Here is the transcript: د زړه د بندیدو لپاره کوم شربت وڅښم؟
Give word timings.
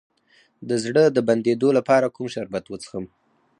د 0.69 0.71
زړه 0.83 1.03
د 1.11 1.17
بندیدو 1.27 1.69
لپاره 1.77 2.13
کوم 2.15 2.27
شربت 2.33 2.65
وڅښم؟ 2.67 3.05